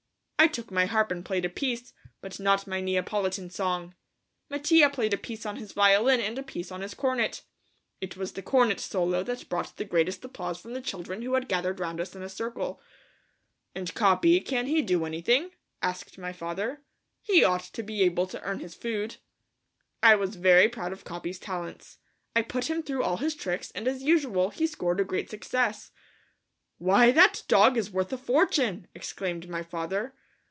I 0.43 0.47
took 0.47 0.71
my 0.71 0.87
harp 0.87 1.11
and 1.11 1.23
played 1.23 1.45
a 1.45 1.49
piece, 1.49 1.93
but 2.19 2.39
not 2.39 2.65
my 2.65 2.81
Neapolitan 2.81 3.51
song. 3.51 3.93
Mattia 4.49 4.89
played 4.89 5.13
a 5.13 5.17
piece 5.17 5.45
on 5.45 5.57
his 5.57 5.71
violin 5.73 6.19
and 6.19 6.35
a 6.39 6.43
piece 6.43 6.71
on 6.71 6.81
his 6.81 6.95
cornet. 6.95 7.43
It 8.01 8.17
was 8.17 8.31
the 8.31 8.41
cornet 8.41 8.79
solo 8.79 9.21
that 9.21 9.47
brought 9.49 9.77
the 9.77 9.85
greatest 9.85 10.25
applause 10.25 10.59
from 10.59 10.73
the 10.73 10.81
children 10.81 11.21
who 11.21 11.35
had 11.35 11.47
gathered 11.47 11.79
round 11.79 12.01
us 12.01 12.15
in 12.15 12.23
a 12.23 12.27
circle. 12.27 12.81
"And 13.75 13.93
Capi, 13.93 14.39
can 14.41 14.65
he 14.65 14.81
do 14.81 15.05
anything?" 15.05 15.51
asked 15.79 16.17
my 16.17 16.33
father. 16.33 16.81
"He 17.21 17.43
ought 17.43 17.61
to 17.73 17.83
be 17.83 18.01
able 18.01 18.25
to 18.25 18.41
earn 18.41 18.61
his 18.61 18.73
food." 18.73 19.17
I 20.01 20.15
was 20.15 20.37
very 20.37 20.67
proud 20.67 20.91
of 20.91 21.05
Capi's 21.05 21.37
talents. 21.37 21.99
I 22.35 22.41
put 22.41 22.67
him 22.67 22.81
through 22.81 23.03
all 23.03 23.17
his 23.17 23.35
tricks 23.35 23.69
and 23.75 23.87
as 23.87 24.01
usual 24.01 24.49
he 24.49 24.65
scored 24.65 24.99
a 24.99 25.03
great 25.05 25.29
success. 25.29 25.91
"Why, 26.79 27.11
that 27.11 27.43
dog 27.47 27.77
is 27.77 27.91
worth 27.91 28.11
a 28.11 28.17
fortune," 28.17 28.87
exclaimed 28.95 29.47
my 29.47 29.61
father. 29.61 30.15